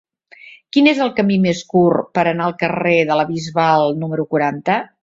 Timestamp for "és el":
0.91-1.11